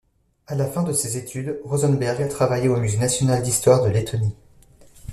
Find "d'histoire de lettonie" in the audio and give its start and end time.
3.43-4.33